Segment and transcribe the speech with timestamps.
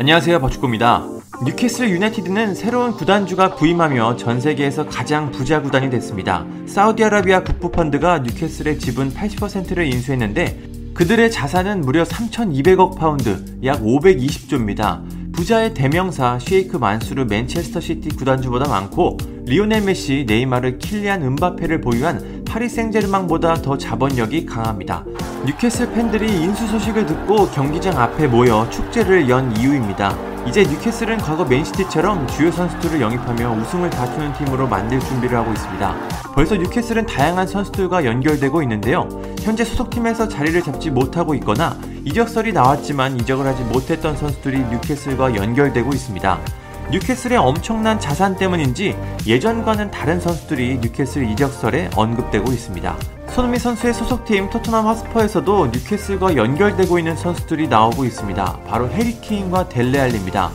[0.00, 1.08] 안녕하세요 버축구입니다.
[1.44, 6.46] 뉴캐슬 유나이티드는 새로운 구단주가 부임하며 전 세계에서 가장 부자 구단이 됐습니다.
[6.66, 15.32] 사우디아라비아 국부 펀드가 뉴캐슬의 지분 80%를 인수했는데 그들의 자산은 무려 3,200억 파운드, 약 520조입니다.
[15.32, 22.68] 부자의 대명사 쉐이크 만수르 맨체스터 시티 구단주보다 많고 리오넬 메시, 네이마르, 킬리안 음바페를 보유한 파리
[22.68, 25.04] 생제르맹보다 더 자본력이 강합니다.
[25.46, 30.12] 뉴캐슬 팬들이 인수 소식을 듣고 경기장 앞에 모여 축제를 연 이유입니다.
[30.44, 35.94] 이제 뉴캐슬은 과거 맨시티처럼 주요 선수들을 영입하며 우승을 다투는 팀으로 만들 준비를 하고 있습니다.
[36.34, 39.08] 벌써 뉴캐슬은 다양한 선수들과 연결되고 있는데요.
[39.40, 46.40] 현재 소속팀에서 자리를 잡지 못하고 있거나 이적설이 나왔지만 이적을 하지 못했던 선수들이 뉴캐슬과 연결되고 있습니다.
[46.90, 52.96] 뉴캐슬의 엄청난 자산 때문인지 예전과는 다른 선수들이 뉴캐슬 이적설에 언급되고 있습니다.
[53.28, 58.60] 손흥민 선수의 소속팀 토트넘 핫스퍼에서도 뉴캐슬과 연결되고 있는 선수들이 나오고 있습니다.
[58.66, 60.50] 바로 해리 케인과 델레 알리입니다.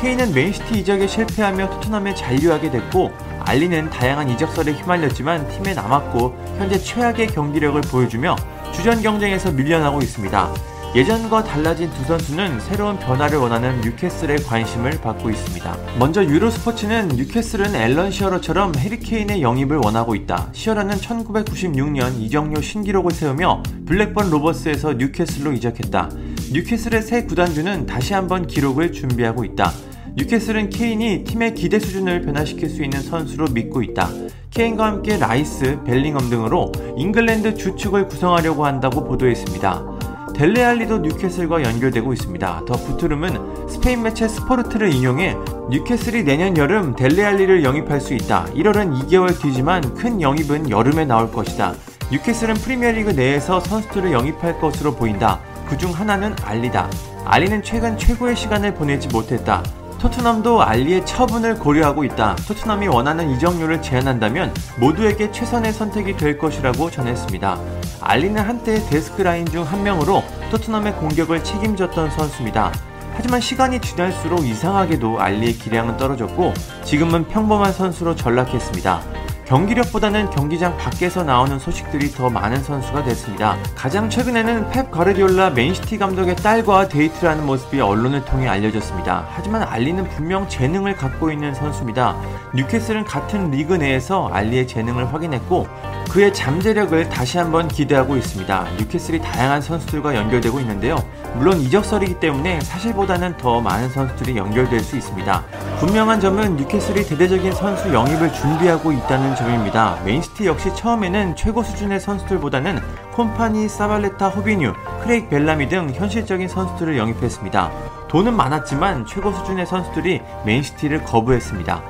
[0.00, 7.28] 케인은 맨시티 이적에 실패하며 토트넘에 잔류하게 됐고 알리는 다양한 이적설에 휘말렸지만 팀에 남았고 현재 최악의
[7.28, 8.36] 경기력을 보여주며
[8.72, 10.52] 주전 경쟁에서 밀려나고 있습니다.
[10.94, 15.76] 예전과 달라진 두 선수는 새로운 변화를 원하는 뉴캐슬의 관심을 받고 있습니다.
[15.98, 20.48] 먼저 유로스포츠는 뉴캐슬은 앨런 시어러처럼 해리케인의 영입을 원하고 있다.
[20.52, 26.08] 시어러는 1996년 이적료 신기록을 세우며 블랙번 로버스에서 뉴캐슬로 이적했다.
[26.52, 29.70] 뉴캐슬의 새 구단주는 다시 한번 기록을 준비하고 있다.
[30.16, 34.08] 뉴캐슬은 케인이 팀의 기대 수준을 변화시킬 수 있는 선수로 믿고 있다.
[34.50, 39.97] 케인과 함께 라이스, 벨링엄 등으로 잉글랜드 주축을 구성하려고 한다고 보도했습니다.
[40.38, 42.62] 델레알리도 뉴캐슬과 연결되고 있습니다.
[42.64, 45.36] 더 부트룸은 스페인 매체 스포르트를 인용해
[45.68, 48.44] 뉴캐슬이 내년 여름 델레알리를 영입할 수 있다.
[48.54, 51.74] 1월은 2개월 뒤지만 큰 영입은 여름에 나올 것이다.
[52.12, 55.40] 뉴캐슬은 프리미어리그 내에서 선수들을 영입할 것으로 보인다.
[55.68, 56.88] 그중 하나는 알리다.
[57.24, 59.64] 알리는 최근 최고의 시간을 보내지 못했다.
[59.98, 62.36] 토트넘도 알리의 처분을 고려하고 있다.
[62.46, 67.58] 토트넘이 원하는 이적료를 제한한다면 모두에게 최선의 선택이 될 것이라고 전했습니다.
[68.00, 72.72] 알리는 한때 데스크 라인 중 한 명으로 토트넘의 공격을 책임졌던 선수입니다.
[73.14, 76.54] 하지만 시간이 지날수록 이상하게도 알리의 기량은 떨어졌고
[76.84, 79.17] 지금은 평범한 선수로 전락했습니다.
[79.48, 83.56] 경기력보다는 경기장 밖에서 나오는 소식들이 더 많은 선수가 됐습니다.
[83.74, 89.26] 가장 최근에는 펩 가르디올라 맨시티 감독의 딸과 데이트를 하는 모습이 언론을 통해 알려졌습니다.
[89.30, 92.14] 하지만 알리는 분명 재능을 갖고 있는 선수입니다.
[92.54, 95.66] 뉴캐슬은 같은 리그 내에서 알리의 재능을 확인했고
[96.10, 98.66] 그의 잠재력을 다시 한번 기대하고 있습니다.
[98.78, 100.96] 뉴캐슬이 다양한 선수들과 연결되고 있는데요.
[101.34, 105.44] 물론 이적설이기 때문에 사실보다는 더 많은 선수들이 연결될 수 있습니다.
[105.80, 109.98] 분명한 점은 뉴캐슬이 대대적인 선수 영입을 준비하고 있다는 점입니다.
[110.04, 112.80] 맨시티 역시 처음에는 최고 수준의 선수들보다는
[113.14, 114.72] 콤파니, 사발레타, 호비뉴,
[115.02, 117.70] 크레이크 벨라미 등 현실적인 선수들을 영입했습니다.
[118.08, 121.82] 돈은 많았지만 최고 수준의 선수들이 맨시티를 거부했습니다.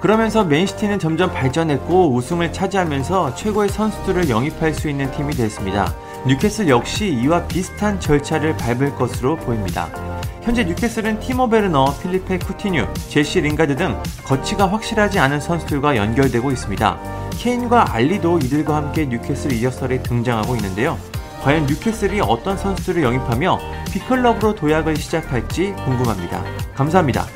[0.00, 5.92] 그러면서 맨시티는 점점 발전했고 우승을 차지하면서 최고의 선수들을 영입할 수 있는 팀이 됐습니다.
[6.26, 10.09] 뉴캐슬 역시 이와 비슷한 절차를 밟을 것으로 보입니다.
[10.42, 16.98] 현재 뉴캐슬은 티모 베르너, 필리페 쿠티뉴, 제시 링가드 등 거취가 확실하지 않은 선수들과 연결되고 있습니다.
[17.32, 20.98] 케인과 알리도 이들과 함께 뉴캐슬 이적설에 등장하고 있는데요.
[21.42, 23.58] 과연 뉴캐슬이 어떤 선수들을 영입하며
[23.92, 26.42] 빅클럽으로 도약을 시작할지 궁금합니다.
[26.74, 27.26] 감사합니다.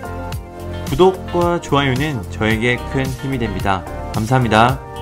[0.88, 3.84] 구독과 좋아요는 저에게 큰 힘이 됩니다.
[4.14, 4.93] 감사합니다.